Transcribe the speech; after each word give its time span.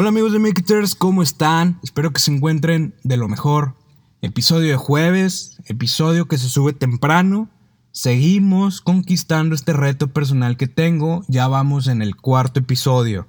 Hola 0.00 0.10
amigos 0.10 0.30
de 0.32 0.38
Makers, 0.38 0.94
¿cómo 0.94 1.24
están? 1.24 1.80
Espero 1.82 2.12
que 2.12 2.20
se 2.20 2.32
encuentren 2.32 2.94
de 3.02 3.16
lo 3.16 3.26
mejor. 3.26 3.74
Episodio 4.22 4.68
de 4.68 4.76
jueves, 4.76 5.58
episodio 5.66 6.28
que 6.28 6.38
se 6.38 6.48
sube 6.48 6.72
temprano. 6.72 7.50
Seguimos 7.90 8.80
conquistando 8.80 9.56
este 9.56 9.72
reto 9.72 10.12
personal 10.12 10.56
que 10.56 10.68
tengo. 10.68 11.24
Ya 11.26 11.48
vamos 11.48 11.88
en 11.88 12.00
el 12.00 12.14
cuarto 12.14 12.60
episodio. 12.60 13.26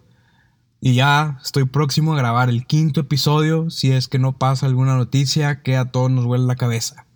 Y 0.79 0.94
ya 0.94 1.40
estoy 1.44 1.66
próximo 1.66 2.13
a 2.13 2.18
grabar 2.18 2.50
el 2.50 2.68
quinto 2.68 2.99
episodio 2.99 3.72
si 3.72 3.92
es 3.92 4.08
que 4.08 4.20
no 4.20 4.38
pasa 4.38 4.67
alguna 4.67 4.96
noticia 4.96 5.63
que 5.63 5.76
a 5.76 5.86
todos 5.86 6.12
nos 6.12 6.26
huele 6.26 6.46
la 6.46 6.56
cabeza. 6.56 7.08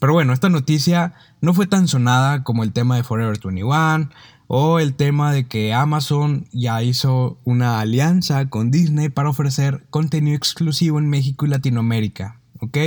Pero 0.00 0.12
bueno, 0.12 0.32
esta 0.32 0.48
noticia 0.48 1.14
no 1.40 1.54
fue 1.54 1.66
tan 1.66 1.88
sonada 1.88 2.44
como 2.44 2.62
el 2.62 2.72
tema 2.72 2.96
de 2.96 3.02
Forever 3.02 3.38
21 3.42 4.10
o 4.46 4.78
el 4.78 4.94
tema 4.94 5.32
de 5.32 5.46
que 5.46 5.74
Amazon 5.74 6.46
ya 6.52 6.82
hizo 6.82 7.38
una 7.44 7.80
alianza 7.80 8.48
con 8.48 8.70
Disney 8.70 9.08
para 9.08 9.28
ofrecer 9.28 9.86
contenido 9.90 10.36
exclusivo 10.36 10.98
en 10.98 11.10
México 11.10 11.46
y 11.46 11.50
Latinoamérica. 11.50 12.40
¿Ok? 12.60 12.78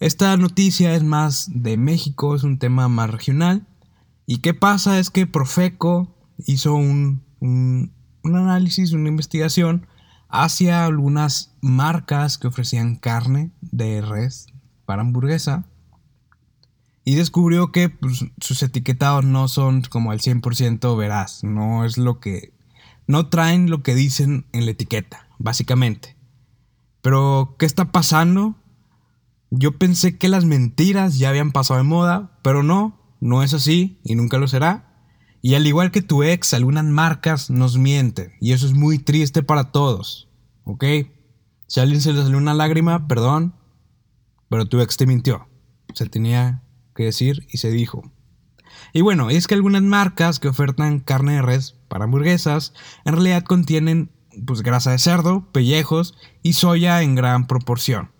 Esta 0.00 0.36
noticia 0.36 0.94
es 0.94 1.04
más 1.04 1.50
de 1.54 1.76
México, 1.76 2.34
es 2.34 2.42
un 2.42 2.58
tema 2.58 2.88
más 2.88 3.10
regional. 3.10 3.66
¿Y 4.26 4.38
qué 4.38 4.54
pasa? 4.54 4.98
Es 4.98 5.10
que 5.10 5.26
Profeco 5.26 6.14
hizo 6.46 6.74
un, 6.74 7.22
un, 7.40 7.92
un 8.22 8.36
análisis, 8.36 8.92
una 8.92 9.08
investigación 9.08 9.86
hacia 10.28 10.84
algunas 10.86 11.54
marcas 11.60 12.38
que 12.38 12.48
ofrecían 12.48 12.96
carne 12.96 13.52
de 13.60 14.00
res 14.00 14.46
para 14.86 15.02
hamburguesa 15.02 15.66
y 17.04 17.14
descubrió 17.16 17.70
que 17.70 17.90
pues, 17.90 18.24
sus 18.40 18.62
etiquetados 18.62 19.24
no 19.24 19.48
son 19.48 19.82
como 19.82 20.10
al 20.10 20.20
100% 20.20 20.96
veraz, 20.96 21.44
no 21.44 21.84
es 21.84 21.98
lo 21.98 22.20
que... 22.20 22.54
No 23.06 23.28
traen 23.28 23.68
lo 23.68 23.82
que 23.82 23.94
dicen 23.94 24.46
en 24.52 24.64
la 24.64 24.70
etiqueta, 24.70 25.28
básicamente. 25.38 26.16
Pero, 27.02 27.54
¿qué 27.58 27.66
está 27.66 27.92
pasando? 27.92 28.54
Yo 29.50 29.76
pensé 29.76 30.16
que 30.16 30.30
las 30.30 30.46
mentiras 30.46 31.18
ya 31.18 31.28
habían 31.28 31.52
pasado 31.52 31.76
de 31.76 31.84
moda, 31.84 32.38
pero 32.42 32.62
no, 32.62 32.98
no 33.20 33.42
es 33.42 33.52
así 33.52 34.00
y 34.04 34.14
nunca 34.14 34.38
lo 34.38 34.48
será. 34.48 34.94
Y 35.42 35.54
al 35.54 35.66
igual 35.66 35.90
que 35.90 36.00
tu 36.00 36.22
ex, 36.22 36.54
algunas 36.54 36.86
marcas 36.86 37.50
nos 37.50 37.76
mienten 37.76 38.32
y 38.40 38.52
eso 38.52 38.66
es 38.66 38.72
muy 38.72 38.98
triste 38.98 39.42
para 39.42 39.70
todos, 39.70 40.30
¿ok? 40.64 40.84
Si 41.66 41.80
a 41.80 41.82
alguien 41.82 42.00
se 42.00 42.14
le 42.14 42.22
salió 42.22 42.38
una 42.38 42.54
lágrima, 42.54 43.06
perdón, 43.06 43.54
pero 44.48 44.64
tu 44.64 44.80
ex 44.80 44.96
te 44.96 45.06
mintió. 45.06 45.46
Se 45.92 46.06
tenía 46.06 46.63
que 46.94 47.04
decir 47.04 47.46
y 47.50 47.58
se 47.58 47.70
dijo. 47.70 48.02
Y 48.92 49.00
bueno, 49.00 49.30
es 49.30 49.46
que 49.46 49.54
algunas 49.54 49.82
marcas 49.82 50.38
que 50.38 50.48
ofertan 50.48 51.00
carne 51.00 51.34
de 51.34 51.42
res 51.42 51.76
para 51.88 52.04
hamburguesas 52.04 52.72
en 53.04 53.14
realidad 53.14 53.44
contienen 53.44 54.10
pues 54.46 54.62
grasa 54.62 54.90
de 54.90 54.98
cerdo, 54.98 55.48
pellejos 55.52 56.14
y 56.42 56.54
soya 56.54 57.02
en 57.02 57.14
gran 57.14 57.46
proporción. 57.46 58.10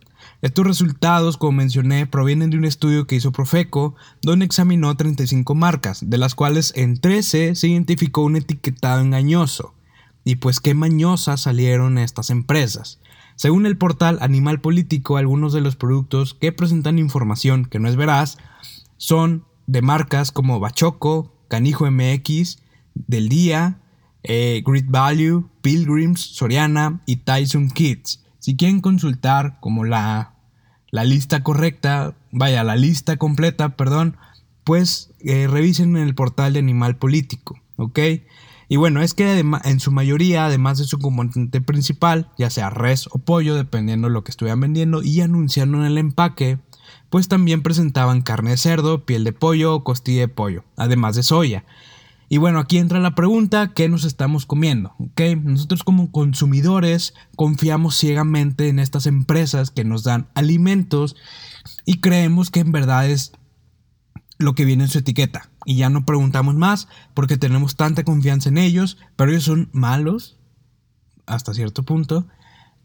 Estos 0.42 0.66
resultados, 0.66 1.38
como 1.38 1.52
mencioné, 1.52 2.06
provienen 2.06 2.50
de 2.50 2.58
un 2.58 2.64
estudio 2.64 3.06
que 3.06 3.16
hizo 3.16 3.32
Profeco, 3.32 3.94
donde 4.20 4.44
examinó 4.44 4.94
35 4.94 5.54
marcas, 5.54 6.10
de 6.10 6.18
las 6.18 6.34
cuales 6.34 6.72
en 6.76 7.00
13 7.00 7.54
se 7.54 7.68
identificó 7.68 8.22
un 8.22 8.36
etiquetado 8.36 9.00
engañoso. 9.00 9.74
Y 10.22 10.36
pues 10.36 10.60
qué 10.60 10.74
mañosas 10.74 11.42
salieron 11.42 11.98
estas 11.98 12.30
empresas. 12.30 13.00
Según 13.36 13.66
el 13.66 13.78
portal 13.78 14.18
Animal 14.20 14.60
Político, 14.60 15.16
algunos 15.16 15.52
de 15.52 15.60
los 15.60 15.76
productos 15.76 16.34
que 16.34 16.52
presentan 16.52 16.98
información 16.98 17.64
que 17.64 17.78
no 17.78 17.88
es 17.88 17.96
veraz 17.96 18.38
son 19.04 19.44
de 19.66 19.82
marcas 19.82 20.32
como 20.32 20.60
Bachoco, 20.60 21.34
Canijo 21.48 21.90
MX, 21.90 22.58
Del 22.94 23.28
Día, 23.28 23.80
eh, 24.22 24.62
Grid 24.64 24.86
Value, 24.88 25.50
Pilgrims, 25.60 26.20
Soriana 26.20 27.02
y 27.04 27.16
Tyson 27.16 27.68
Kids. 27.68 28.24
Si 28.38 28.56
quieren 28.56 28.80
consultar 28.80 29.58
como 29.60 29.84
la, 29.84 30.36
la 30.90 31.04
lista 31.04 31.42
correcta, 31.42 32.16
vaya, 32.32 32.64
la 32.64 32.76
lista 32.76 33.18
completa, 33.18 33.76
perdón, 33.76 34.16
pues 34.64 35.12
eh, 35.20 35.48
revisen 35.48 35.98
en 35.98 36.04
el 36.04 36.14
portal 36.14 36.54
de 36.54 36.60
Animal 36.60 36.96
Político, 36.96 37.60
¿ok? 37.76 37.98
Y 38.70 38.76
bueno, 38.76 39.02
es 39.02 39.12
que 39.12 39.38
en 39.38 39.80
su 39.80 39.92
mayoría, 39.92 40.46
además 40.46 40.78
de 40.78 40.84
su 40.84 40.98
componente 40.98 41.60
principal, 41.60 42.30
ya 42.38 42.48
sea 42.48 42.70
res 42.70 43.06
o 43.12 43.18
pollo, 43.18 43.54
dependiendo 43.54 44.08
de 44.08 44.14
lo 44.14 44.24
que 44.24 44.30
estuvieran 44.30 44.60
vendiendo, 44.60 45.02
y 45.02 45.20
anunciando 45.20 45.76
en 45.78 45.84
el 45.84 45.98
empaque, 45.98 46.58
pues 47.10 47.28
también 47.28 47.62
presentaban 47.62 48.22
carne 48.22 48.50
de 48.50 48.56
cerdo, 48.56 49.04
piel 49.04 49.24
de 49.24 49.32
pollo 49.32 49.74
o 49.74 49.84
costilla 49.84 50.20
de 50.20 50.28
pollo, 50.28 50.64
además 50.76 51.16
de 51.16 51.22
soya. 51.22 51.64
Y 52.28 52.38
bueno, 52.38 52.58
aquí 52.58 52.78
entra 52.78 53.00
la 53.00 53.14
pregunta, 53.14 53.72
¿qué 53.74 53.88
nos 53.88 54.04
estamos 54.04 54.46
comiendo? 54.46 54.94
¿Okay? 54.98 55.36
Nosotros 55.36 55.84
como 55.84 56.10
consumidores 56.10 57.14
confiamos 57.36 57.96
ciegamente 57.96 58.68
en 58.68 58.78
estas 58.78 59.06
empresas 59.06 59.70
que 59.70 59.84
nos 59.84 60.04
dan 60.04 60.28
alimentos 60.34 61.16
y 61.84 62.00
creemos 62.00 62.50
que 62.50 62.60
en 62.60 62.72
verdad 62.72 63.08
es 63.08 63.32
lo 64.38 64.54
que 64.54 64.64
viene 64.64 64.84
en 64.84 64.90
su 64.90 64.98
etiqueta. 64.98 65.50
Y 65.66 65.76
ya 65.76 65.90
no 65.90 66.04
preguntamos 66.04 66.54
más 66.54 66.88
porque 67.14 67.36
tenemos 67.36 67.76
tanta 67.76 68.04
confianza 68.04 68.48
en 68.48 68.58
ellos, 68.58 68.98
pero 69.16 69.30
ellos 69.30 69.44
son 69.44 69.68
malos 69.72 70.38
hasta 71.26 71.54
cierto 71.54 71.84
punto 71.84 72.26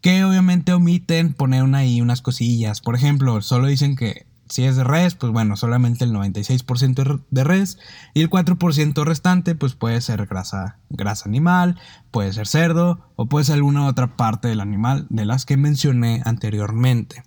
que 0.00 0.24
obviamente 0.24 0.72
omiten 0.72 1.34
poner 1.34 1.62
ahí 1.74 2.00
unas 2.00 2.22
cosillas. 2.22 2.80
Por 2.80 2.94
ejemplo, 2.94 3.42
solo 3.42 3.66
dicen 3.66 3.96
que 3.96 4.26
si 4.50 4.64
es 4.64 4.76
de 4.76 4.84
res, 4.84 5.14
pues 5.14 5.32
bueno, 5.32 5.56
solamente 5.56 6.04
el 6.04 6.12
96% 6.12 7.22
de 7.30 7.44
res 7.44 7.78
y 8.14 8.22
el 8.22 8.30
4% 8.30 9.04
restante 9.04 9.54
pues 9.54 9.74
puede 9.74 10.00
ser 10.00 10.26
grasa, 10.26 10.78
grasa 10.88 11.28
animal, 11.28 11.78
puede 12.10 12.32
ser 12.32 12.48
cerdo 12.48 13.00
o 13.14 13.26
puede 13.26 13.44
ser 13.44 13.54
alguna 13.56 13.86
otra 13.86 14.16
parte 14.16 14.48
del 14.48 14.60
animal 14.60 15.06
de 15.08 15.24
las 15.24 15.46
que 15.46 15.56
mencioné 15.56 16.22
anteriormente. 16.24 17.22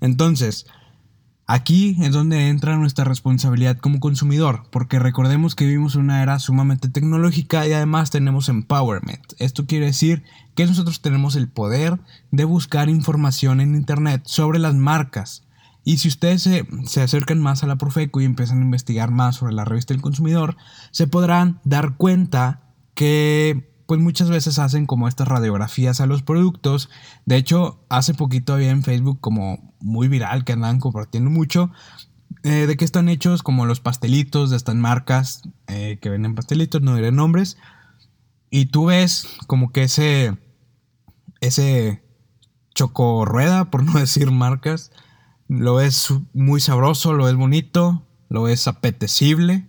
Entonces, 0.00 0.66
Aquí 1.52 1.96
es 2.00 2.12
donde 2.12 2.48
entra 2.48 2.76
nuestra 2.76 3.04
responsabilidad 3.04 3.76
como 3.76 3.98
consumidor, 3.98 4.62
porque 4.70 5.00
recordemos 5.00 5.56
que 5.56 5.64
vivimos 5.64 5.96
una 5.96 6.22
era 6.22 6.38
sumamente 6.38 6.88
tecnológica 6.88 7.66
y 7.66 7.72
además 7.72 8.12
tenemos 8.12 8.48
empowerment. 8.48 9.32
Esto 9.40 9.66
quiere 9.66 9.86
decir 9.86 10.22
que 10.54 10.64
nosotros 10.64 11.00
tenemos 11.02 11.34
el 11.34 11.48
poder 11.48 11.98
de 12.30 12.44
buscar 12.44 12.88
información 12.88 13.60
en 13.60 13.74
Internet 13.74 14.22
sobre 14.26 14.60
las 14.60 14.76
marcas. 14.76 15.42
Y 15.82 15.96
si 15.96 16.06
ustedes 16.06 16.40
se, 16.40 16.68
se 16.84 17.02
acercan 17.02 17.40
más 17.40 17.64
a 17.64 17.66
la 17.66 17.74
Profeco 17.74 18.20
y 18.20 18.26
empiezan 18.26 18.60
a 18.60 18.64
investigar 18.66 19.10
más 19.10 19.34
sobre 19.34 19.52
la 19.52 19.64
revista 19.64 19.92
del 19.92 20.02
consumidor, 20.02 20.56
se 20.92 21.08
podrán 21.08 21.58
dar 21.64 21.96
cuenta 21.96 22.60
que 22.94 23.69
pues 23.90 23.98
muchas 23.98 24.30
veces 24.30 24.60
hacen 24.60 24.86
como 24.86 25.08
estas 25.08 25.26
radiografías 25.26 26.00
a 26.00 26.06
los 26.06 26.22
productos. 26.22 26.90
De 27.26 27.34
hecho, 27.34 27.84
hace 27.88 28.14
poquito 28.14 28.54
había 28.54 28.70
en 28.70 28.84
Facebook 28.84 29.18
como 29.18 29.74
muy 29.80 30.06
viral 30.06 30.44
que 30.44 30.52
andaban 30.52 30.78
compartiendo 30.78 31.28
mucho. 31.28 31.72
Eh, 32.44 32.68
de 32.68 32.76
que 32.76 32.84
están 32.84 33.08
hechos 33.08 33.42
como 33.42 33.66
los 33.66 33.80
pastelitos 33.80 34.50
de 34.50 34.58
estas 34.58 34.76
marcas 34.76 35.42
eh, 35.66 35.98
que 36.00 36.08
venden 36.08 36.36
pastelitos, 36.36 36.82
no 36.82 36.94
diré 36.94 37.10
nombres. 37.10 37.56
Y 38.48 38.66
tú 38.66 38.84
ves 38.84 39.26
como 39.48 39.72
que 39.72 39.82
ese, 39.82 40.38
ese 41.40 42.00
chocorrueda, 42.72 43.72
por 43.72 43.82
no 43.82 43.94
decir 43.98 44.30
marcas, 44.30 44.92
lo 45.48 45.74
ves 45.74 46.14
muy 46.32 46.60
sabroso, 46.60 47.12
lo 47.12 47.24
ves 47.24 47.34
bonito, 47.34 48.06
lo 48.28 48.44
ves 48.44 48.68
apetecible. 48.68 49.66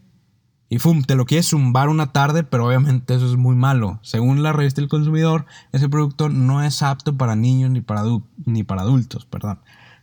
Y 0.74 0.80
fum, 0.80 1.04
te 1.04 1.16
lo 1.16 1.26
quieres 1.26 1.50
zumbar 1.50 1.90
una 1.90 2.14
tarde, 2.14 2.44
pero 2.46 2.66
obviamente 2.66 3.14
eso 3.14 3.30
es 3.30 3.36
muy 3.36 3.58
malo. 3.58 4.00
Según 4.04 4.42
la 4.42 4.54
revista 4.54 4.80
del 4.80 4.88
consumidor, 4.88 5.46
ese 5.74 5.90
producto 5.90 6.30
no 6.30 6.64
es 6.64 6.82
apto 6.82 7.18
para 7.18 7.36
niños 7.36 7.72
ni 7.72 7.82
para, 7.82 8.04
ni 8.46 8.64
para 8.64 8.84
adultos, 8.84 9.26
perdón. 9.26 9.60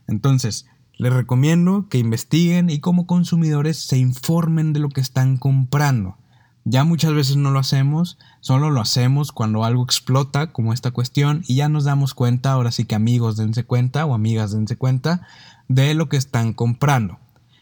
Entonces, 0.08 0.66
les 0.98 1.10
recomiendo 1.10 1.86
que 1.88 1.96
investiguen 1.96 2.68
y 2.68 2.80
como 2.80 3.06
consumidores 3.06 3.78
se 3.78 3.96
informen 3.96 4.74
de 4.74 4.80
lo 4.80 4.90
que 4.90 5.00
están 5.00 5.38
comprando. 5.38 6.18
Ya 6.66 6.84
muchas 6.84 7.14
veces 7.14 7.36
no 7.36 7.50
lo 7.50 7.60
hacemos, 7.60 8.18
solo 8.40 8.68
lo 8.68 8.82
hacemos 8.82 9.32
cuando 9.32 9.64
algo 9.64 9.82
explota, 9.82 10.52
como 10.52 10.74
esta 10.74 10.90
cuestión, 10.90 11.44
y 11.48 11.54
ya 11.54 11.70
nos 11.70 11.84
damos 11.84 12.12
cuenta, 12.12 12.52
ahora 12.52 12.72
sí 12.72 12.84
que 12.84 12.94
amigos 12.94 13.38
dense 13.38 13.64
cuenta 13.64 14.04
o 14.04 14.12
amigas 14.12 14.52
dense 14.52 14.76
cuenta 14.76 15.26
de 15.68 15.94
lo 15.94 16.10
que 16.10 16.18
están 16.18 16.52
comprando. 16.52 17.18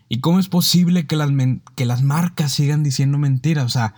¿Y 0.08 0.20
cómo 0.20 0.38
es 0.38 0.48
posible 0.48 1.06
que 1.06 1.16
las, 1.16 1.30
que 1.74 1.84
las 1.84 2.02
marcas 2.02 2.52
sigan 2.52 2.82
diciendo 2.82 3.18
mentiras? 3.18 3.64
O 3.64 3.68
sea, 3.68 3.94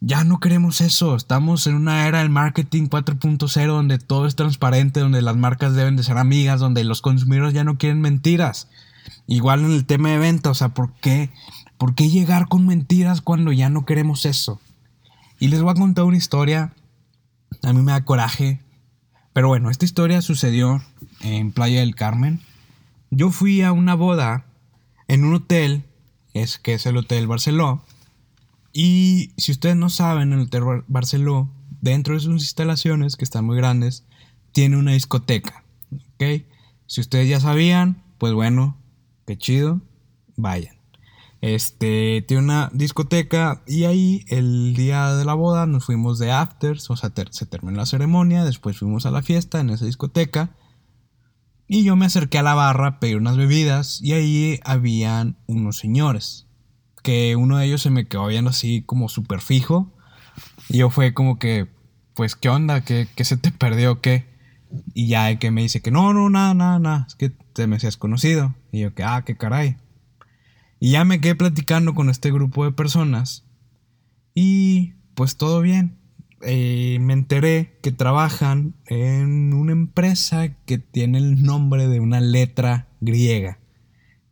ya 0.00 0.24
no 0.24 0.40
queremos 0.40 0.80
eso. 0.80 1.14
Estamos 1.14 1.66
en 1.68 1.76
una 1.76 2.08
era 2.08 2.18
del 2.18 2.30
marketing 2.30 2.88
4.0 2.88 3.66
donde 3.66 3.98
todo 3.98 4.26
es 4.26 4.34
transparente, 4.34 5.00
donde 5.00 5.22
las 5.22 5.36
marcas 5.36 5.74
deben 5.74 5.96
de 5.96 6.02
ser 6.02 6.18
amigas, 6.18 6.58
donde 6.58 6.82
los 6.82 7.00
consumidores 7.00 7.54
ya 7.54 7.62
no 7.62 7.78
quieren 7.78 8.00
mentiras. 8.00 8.68
Igual 9.28 9.60
en 9.60 9.70
el 9.70 9.86
tema 9.86 10.10
de 10.10 10.18
venta, 10.18 10.50
o 10.50 10.54
sea, 10.54 10.70
¿por 10.70 10.92
qué, 10.94 11.30
¿por 11.78 11.94
qué 11.94 12.08
llegar 12.08 12.48
con 12.48 12.66
mentiras 12.66 13.20
cuando 13.20 13.52
ya 13.52 13.70
no 13.70 13.86
queremos 13.86 14.26
eso? 14.26 14.60
Y 15.38 15.48
les 15.48 15.62
voy 15.62 15.70
a 15.70 15.74
contar 15.74 16.04
una 16.04 16.16
historia. 16.16 16.72
A 17.62 17.72
mí 17.72 17.82
me 17.82 17.92
da 17.92 18.04
coraje. 18.04 18.60
Pero 19.32 19.48
bueno, 19.48 19.70
esta 19.70 19.84
historia 19.84 20.20
sucedió 20.20 20.82
en 21.20 21.52
Playa 21.52 21.80
del 21.80 21.94
Carmen. 21.94 22.40
Yo 23.10 23.30
fui 23.30 23.62
a 23.62 23.72
una 23.72 23.94
boda 23.94 24.44
en 25.08 25.24
un 25.24 25.34
hotel, 25.34 25.84
es 26.34 26.58
que 26.58 26.74
es 26.74 26.86
el 26.86 26.96
Hotel 26.96 27.26
Barceló. 27.26 27.82
Y 28.72 29.32
si 29.36 29.52
ustedes 29.52 29.76
no 29.76 29.90
saben, 29.90 30.32
el 30.32 30.40
Hotel 30.40 30.64
Barceló, 30.88 31.50
dentro 31.80 32.14
de 32.14 32.20
sus 32.20 32.42
instalaciones, 32.42 33.16
que 33.16 33.24
están 33.24 33.44
muy 33.44 33.56
grandes, 33.56 34.04
tiene 34.52 34.76
una 34.76 34.92
discoteca. 34.92 35.64
¿Ok? 36.14 36.44
Si 36.86 37.00
ustedes 37.00 37.28
ya 37.28 37.40
sabían, 37.40 38.02
pues 38.18 38.32
bueno, 38.32 38.78
qué 39.26 39.36
chido, 39.36 39.80
vayan. 40.36 40.76
Este, 41.40 42.24
tiene 42.28 42.44
una 42.44 42.70
discoteca 42.72 43.62
y 43.66 43.84
ahí 43.84 44.24
el 44.28 44.74
día 44.74 45.14
de 45.14 45.24
la 45.24 45.34
boda 45.34 45.66
nos 45.66 45.86
fuimos 45.86 46.20
de 46.20 46.30
afters, 46.30 46.88
o 46.88 46.96
sea, 46.96 47.12
se 47.30 47.46
terminó 47.46 47.78
la 47.78 47.86
ceremonia, 47.86 48.44
después 48.44 48.78
fuimos 48.78 49.06
a 49.06 49.10
la 49.10 49.22
fiesta 49.22 49.58
en 49.58 49.70
esa 49.70 49.84
discoteca 49.84 50.50
y 51.72 51.84
yo 51.84 51.96
me 51.96 52.04
acerqué 52.04 52.36
a 52.36 52.42
la 52.42 52.52
barra 52.52 52.86
a 52.86 53.00
pedir 53.00 53.16
unas 53.16 53.38
bebidas 53.38 53.98
y 54.02 54.12
ahí 54.12 54.60
habían 54.62 55.38
unos 55.46 55.78
señores, 55.78 56.46
que 57.02 57.34
uno 57.34 57.56
de 57.56 57.64
ellos 57.64 57.80
se 57.80 57.88
me 57.88 58.06
quedó 58.06 58.26
viendo 58.26 58.50
así 58.50 58.82
como 58.82 59.08
súper 59.08 59.40
fijo 59.40 59.90
y 60.68 60.76
yo 60.76 60.90
fue 60.90 61.14
como 61.14 61.38
que, 61.38 61.68
pues, 62.14 62.36
¿qué 62.36 62.50
onda? 62.50 62.82
¿Qué, 62.82 63.08
qué 63.16 63.24
se 63.24 63.38
te 63.38 63.52
perdió? 63.52 64.02
¿Qué? 64.02 64.26
Y 64.92 65.06
ya 65.06 65.34
que 65.38 65.50
me 65.50 65.62
dice 65.62 65.80
que 65.80 65.90
no, 65.90 66.12
no, 66.12 66.28
nada, 66.28 66.52
nada, 66.52 66.78
nada, 66.78 67.06
es 67.08 67.14
que 67.14 67.30
te 67.30 67.66
me 67.66 67.80
seas 67.80 67.96
conocido. 67.96 68.54
Y 68.70 68.80
yo 68.80 68.94
que, 68.94 69.02
ah, 69.02 69.22
qué 69.24 69.38
caray. 69.38 69.78
Y 70.78 70.90
ya 70.90 71.06
me 71.06 71.22
quedé 71.22 71.36
platicando 71.36 71.94
con 71.94 72.10
este 72.10 72.30
grupo 72.30 72.66
de 72.66 72.72
personas. 72.72 73.46
Y 74.34 74.92
pues 75.14 75.38
todo 75.38 75.62
bien. 75.62 76.01
Eh, 76.44 76.98
me 77.00 77.12
enteré 77.12 77.78
que 77.82 77.92
trabajan 77.92 78.74
en 78.86 79.54
una 79.54 79.72
empresa 79.72 80.48
que 80.66 80.78
tiene 80.78 81.18
el 81.18 81.42
nombre 81.42 81.88
de 81.88 82.00
una 82.00 82.20
letra 82.20 82.88
griega. 83.00 83.58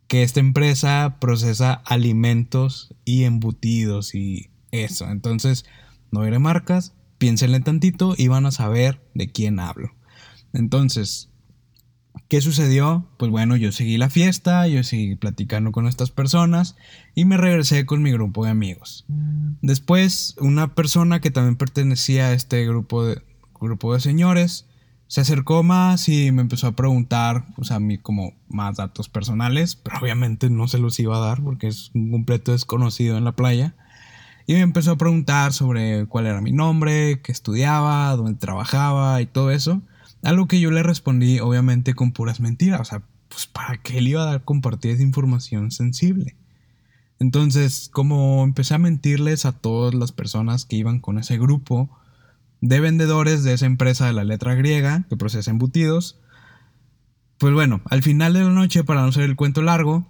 Que 0.07 0.23
esta 0.23 0.41
empresa 0.41 1.17
procesa 1.19 1.73
alimentos 1.73 2.93
y 3.05 3.23
embutidos 3.23 4.13
y 4.13 4.49
eso. 4.71 5.09
Entonces, 5.09 5.65
no 6.11 6.27
iré 6.27 6.37
marcas, 6.39 6.93
piénsenle 7.17 7.61
tantito 7.61 8.13
y 8.17 8.27
van 8.27 8.45
a 8.45 8.51
saber 8.51 9.01
de 9.13 9.31
quién 9.31 9.59
hablo. 9.59 9.91
Entonces, 10.53 11.30
¿qué 12.31 12.39
sucedió? 12.39 13.05
Pues 13.17 13.29
bueno, 13.29 13.57
yo 13.57 13.73
seguí 13.73 13.97
la 13.97 14.09
fiesta, 14.09 14.65
yo 14.65 14.85
seguí 14.85 15.17
platicando 15.17 15.73
con 15.73 15.85
estas 15.85 16.11
personas 16.11 16.77
y 17.13 17.25
me 17.25 17.35
regresé 17.35 17.85
con 17.85 18.01
mi 18.01 18.13
grupo 18.13 18.45
de 18.45 18.51
amigos. 18.51 19.03
Después, 19.61 20.37
una 20.39 20.73
persona 20.73 21.19
que 21.19 21.29
también 21.29 21.57
pertenecía 21.57 22.27
a 22.27 22.31
este 22.31 22.65
grupo 22.65 23.03
de, 23.03 23.21
grupo 23.59 23.93
de 23.93 23.99
señores 23.99 24.65
se 25.07 25.19
acercó 25.19 25.61
más 25.61 26.07
y 26.07 26.31
me 26.31 26.41
empezó 26.41 26.67
a 26.67 26.71
preguntar, 26.77 27.47
o 27.57 27.65
sea, 27.65 27.75
a 27.75 27.81
mí 27.81 27.97
como 27.97 28.31
más 28.47 28.77
datos 28.77 29.09
personales, 29.09 29.75
pero 29.75 29.99
obviamente 29.99 30.49
no 30.49 30.69
se 30.69 30.77
los 30.77 30.97
iba 31.01 31.17
a 31.17 31.27
dar 31.27 31.43
porque 31.43 31.67
es 31.67 31.91
un 31.93 32.11
completo 32.11 32.53
desconocido 32.53 33.17
en 33.17 33.25
la 33.25 33.35
playa. 33.35 33.75
Y 34.47 34.53
me 34.53 34.61
empezó 34.61 34.91
a 34.91 34.97
preguntar 34.97 35.51
sobre 35.51 36.05
cuál 36.05 36.27
era 36.27 36.39
mi 36.39 36.53
nombre, 36.53 37.19
qué 37.23 37.33
estudiaba, 37.33 38.15
dónde 38.15 38.35
trabajaba 38.35 39.21
y 39.21 39.25
todo 39.25 39.51
eso. 39.51 39.81
A 40.23 40.33
lo 40.33 40.47
que 40.47 40.59
yo 40.59 40.71
le 40.71 40.83
respondí, 40.83 41.39
obviamente, 41.39 41.93
con 41.93 42.11
puras 42.11 42.39
mentiras. 42.39 42.81
O 42.81 42.85
sea, 42.85 43.03
pues 43.27 43.47
para 43.47 43.77
qué 43.77 44.01
le 44.01 44.11
iba 44.11 44.23
a 44.23 44.25
dar 44.25 44.43
compartir 44.43 44.91
esa 44.91 45.03
información 45.03 45.71
sensible. 45.71 46.35
Entonces, 47.19 47.89
como 47.91 48.43
empecé 48.43 48.73
a 48.73 48.79
mentirles 48.79 49.45
a 49.45 49.51
todas 49.51 49.93
las 49.93 50.11
personas 50.11 50.65
que 50.65 50.75
iban 50.75 50.99
con 50.99 51.19
ese 51.19 51.37
grupo 51.37 51.89
de 52.61 52.79
vendedores 52.79 53.43
de 53.43 53.53
esa 53.53 53.65
empresa 53.65 54.07
de 54.07 54.13
la 54.13 54.23
letra 54.23 54.55
griega 54.55 55.05
que 55.09 55.17
procesa 55.17 55.51
embutidos, 55.51 56.19
pues 57.37 57.53
bueno, 57.53 57.81
al 57.85 58.03
final 58.03 58.33
de 58.33 58.41
la 58.41 58.49
noche, 58.49 58.83
para 58.83 59.01
no 59.01 59.11
ser 59.11 59.23
el 59.23 59.35
cuento 59.35 59.61
largo, 59.61 60.05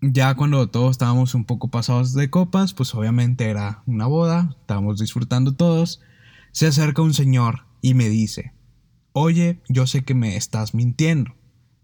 ya 0.00 0.34
cuando 0.34 0.68
todos 0.68 0.92
estábamos 0.92 1.34
un 1.34 1.44
poco 1.44 1.68
pasados 1.68 2.14
de 2.14 2.30
copas, 2.30 2.74
pues 2.74 2.94
obviamente 2.94 3.48
era 3.48 3.82
una 3.86 4.06
boda, 4.06 4.56
estábamos 4.60 4.98
disfrutando 4.98 5.54
todos, 5.54 6.00
se 6.52 6.66
acerca 6.66 7.02
un 7.02 7.14
señor 7.14 7.64
y 7.80 7.94
me 7.94 8.08
dice, 8.08 8.52
oye, 9.18 9.60
yo 9.68 9.86
sé 9.86 10.02
que 10.02 10.14
me 10.14 10.36
estás 10.36 10.74
mintiendo, 10.74 11.34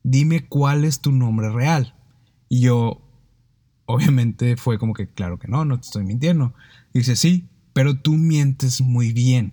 dime 0.02 0.46
cuál 0.46 0.84
es 0.84 1.00
tu 1.00 1.12
nombre 1.12 1.50
real. 1.50 1.94
Y 2.48 2.60
yo, 2.60 3.02
obviamente 3.86 4.56
fue 4.56 4.78
como 4.78 4.94
que, 4.94 5.08
claro 5.08 5.38
que 5.38 5.48
no, 5.48 5.64
no 5.64 5.78
te 5.78 5.86
estoy 5.86 6.04
mintiendo. 6.04 6.54
dice, 6.92 7.16
sí, 7.16 7.48
pero 7.72 7.96
tú 7.96 8.12
mientes 8.12 8.80
muy 8.80 9.12
bien, 9.12 9.52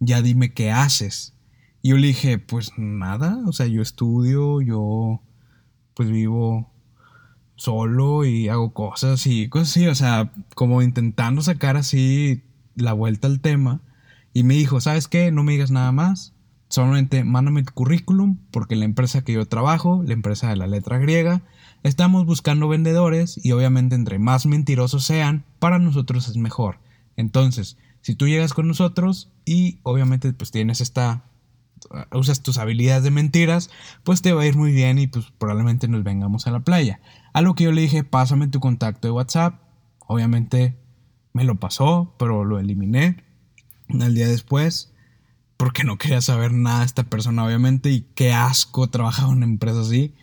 ya 0.00 0.22
dime 0.22 0.52
qué 0.52 0.70
haces. 0.70 1.34
Y 1.82 1.90
yo 1.90 1.96
le 1.96 2.08
dije, 2.08 2.38
pues 2.38 2.72
nada, 2.76 3.38
o 3.46 3.52
sea, 3.52 3.66
yo 3.66 3.80
estudio, 3.80 4.60
yo 4.60 5.22
pues 5.94 6.10
vivo 6.10 6.70
solo 7.56 8.24
y 8.24 8.48
hago 8.48 8.72
cosas 8.72 9.26
y 9.26 9.48
cosas 9.48 9.68
así, 9.70 9.86
o 9.86 9.94
sea, 9.94 10.32
como 10.54 10.82
intentando 10.82 11.42
sacar 11.42 11.76
así 11.76 12.42
la 12.74 12.92
vuelta 12.92 13.28
al 13.28 13.40
tema. 13.40 13.82
Y 14.32 14.44
me 14.44 14.54
dijo, 14.54 14.80
¿sabes 14.80 15.08
qué? 15.08 15.30
No 15.30 15.42
me 15.42 15.52
digas 15.52 15.70
nada 15.70 15.92
más. 15.92 16.34
Solamente 16.70 17.24
mándame 17.24 17.64
tu 17.64 17.74
currículum 17.74 18.38
porque 18.52 18.76
la 18.76 18.84
empresa 18.84 19.22
que 19.22 19.32
yo 19.32 19.44
trabajo, 19.46 20.04
la 20.06 20.12
empresa 20.12 20.48
de 20.48 20.56
la 20.56 20.68
letra 20.68 20.98
griega, 20.98 21.42
estamos 21.82 22.26
buscando 22.26 22.68
vendedores 22.68 23.40
y 23.44 23.50
obviamente 23.50 23.96
entre 23.96 24.20
más 24.20 24.46
mentirosos 24.46 25.04
sean, 25.04 25.44
para 25.58 25.80
nosotros 25.80 26.28
es 26.28 26.36
mejor. 26.36 26.78
Entonces, 27.16 27.76
si 28.02 28.14
tú 28.14 28.28
llegas 28.28 28.54
con 28.54 28.68
nosotros 28.68 29.32
y 29.44 29.80
obviamente 29.82 30.32
pues 30.32 30.52
tienes 30.52 30.80
esta 30.80 31.24
usas 32.12 32.40
tus 32.40 32.58
habilidades 32.58 33.02
de 33.02 33.10
mentiras, 33.10 33.68
pues 34.04 34.22
te 34.22 34.32
va 34.32 34.42
a 34.42 34.46
ir 34.46 34.56
muy 34.56 34.70
bien 34.70 35.00
y 35.00 35.08
pues 35.08 35.32
probablemente 35.38 35.88
nos 35.88 36.04
vengamos 36.04 36.46
a 36.46 36.52
la 36.52 36.60
playa. 36.60 37.00
A 37.32 37.40
lo 37.40 37.54
que 37.54 37.64
yo 37.64 37.72
le 37.72 37.80
dije, 37.80 38.04
pásame 38.04 38.46
tu 38.46 38.60
contacto 38.60 39.08
de 39.08 39.12
WhatsApp. 39.12 39.60
Obviamente 40.06 40.76
me 41.32 41.42
lo 41.42 41.56
pasó, 41.56 42.14
pero 42.16 42.44
lo 42.44 42.60
eliminé. 42.60 43.24
Al 43.88 44.14
día 44.14 44.28
después 44.28 44.92
porque 45.60 45.84
no 45.84 45.98
quería 45.98 46.22
saber 46.22 46.54
nada 46.54 46.78
de 46.78 46.86
esta 46.86 47.02
persona, 47.02 47.44
obviamente, 47.44 47.90
y 47.90 48.06
qué 48.14 48.32
asco 48.32 48.88
trabajar 48.88 49.26
en 49.26 49.32
una 49.32 49.44
empresa 49.44 49.82
así. 49.82 50.14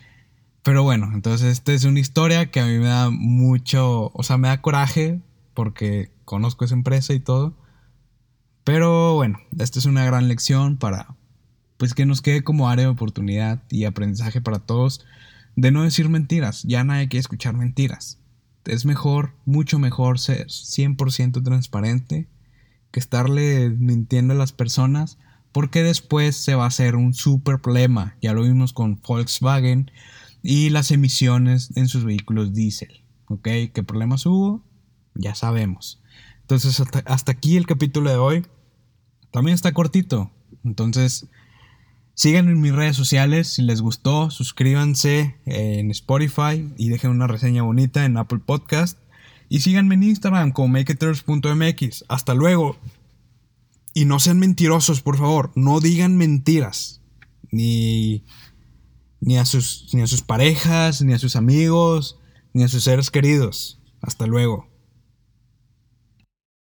Pero 0.63 0.81
bueno, 0.81 1.11
entonces 1.13 1.51
esta 1.51 1.73
es 1.73 1.83
una 1.83 1.99
historia 1.99 2.49
que 2.49 2.59
a 2.59 2.65
mí 2.65 2.79
me 2.79 2.87
da 2.87 3.11
mucho, 3.11 4.09
o 4.15 4.23
sea, 4.23 4.39
me 4.39 4.47
da 4.47 4.63
coraje 4.63 5.21
porque 5.53 6.11
conozco 6.25 6.65
esa 6.65 6.73
empresa 6.73 7.13
y 7.13 7.19
todo. 7.19 7.55
Pero 8.63 9.13
bueno, 9.13 9.37
esta 9.59 9.77
es 9.77 9.85
una 9.85 10.03
gran 10.05 10.27
lección 10.27 10.75
para, 10.75 11.15
pues 11.77 11.93
que 11.93 12.07
nos 12.07 12.23
quede 12.23 12.43
como 12.43 12.67
área 12.67 12.85
de 12.85 12.91
oportunidad 12.91 13.61
y 13.69 13.85
aprendizaje 13.85 14.41
para 14.41 14.57
todos 14.57 15.05
de 15.55 15.69
no 15.69 15.83
decir 15.83 16.09
mentiras. 16.09 16.63
Ya 16.63 16.83
nadie 16.83 17.09
quiere 17.09 17.21
escuchar 17.21 17.53
mentiras. 17.53 18.19
Es 18.65 18.85
mejor, 18.85 19.35
mucho 19.45 19.77
mejor 19.77 20.17
ser 20.17 20.47
100% 20.47 21.43
transparente 21.43 22.27
que 22.89 22.99
estarle 22.99 23.69
mintiendo 23.69 24.33
a 24.33 24.37
las 24.37 24.51
personas 24.51 25.19
porque 25.51 25.83
después 25.83 26.35
se 26.35 26.55
va 26.55 26.65
a 26.65 26.67
hacer 26.67 26.95
un 26.95 27.13
super 27.13 27.59
problema. 27.59 28.15
Ya 28.21 28.33
lo 28.33 28.43
vimos 28.43 28.73
con 28.73 29.01
Volkswagen 29.01 29.91
y 30.43 30.69
las 30.69 30.91
emisiones 30.91 31.75
en 31.75 31.87
sus 31.87 32.03
vehículos 32.05 32.53
diésel. 32.53 33.03
¿Ok? 33.27 33.47
¿Qué 33.73 33.83
problemas 33.85 34.25
hubo? 34.25 34.63
Ya 35.15 35.35
sabemos. 35.35 36.01
Entonces, 36.41 36.81
hasta, 37.05 37.31
aquí 37.31 37.57
el 37.57 37.65
capítulo 37.65 38.09
de 38.09 38.15
hoy. 38.15 38.45
También 39.31 39.55
está 39.55 39.73
cortito. 39.73 40.31
Entonces, 40.63 41.27
síganme 42.13 42.51
en 42.51 42.61
mis 42.61 42.73
redes 42.73 42.95
sociales. 42.95 43.49
Si 43.49 43.61
les 43.61 43.81
gustó, 43.81 44.31
suscríbanse 44.31 45.35
en 45.45 45.91
Spotify 45.91 46.71
y 46.77 46.89
dejen 46.89 47.11
una 47.11 47.27
reseña 47.27 47.63
bonita 47.63 48.05
en 48.05 48.15
Apple 48.15 48.39
Podcast. 48.45 48.97
Y 49.49 49.59
síganme 49.59 49.95
en 49.95 50.03
Instagram 50.03 50.51
como 50.51 50.69
makeiters.mx. 50.69 52.05
Hasta 52.07 52.33
luego. 52.33 52.77
Y 53.97 54.05
no 54.05 54.19
sean 54.19 54.37
mentirosos, 54.37 55.01
por 55.01 55.17
favor. 55.17 55.51
No 55.55 55.79
digan 55.79 56.17
mentiras. 56.17 57.01
Ni, 57.49 58.23
ni, 59.19 59.39
a 59.39 59.45
sus, 59.45 59.89
ni 59.91 60.03
a 60.03 60.07
sus 60.07 60.21
parejas, 60.21 61.01
ni 61.01 61.13
a 61.13 61.17
sus 61.17 61.35
amigos, 61.35 62.19
ni 62.53 62.61
a 62.61 62.67
sus 62.67 62.83
seres 62.83 63.09
queridos. 63.09 63.81
Hasta 63.99 64.27
luego. 64.27 64.66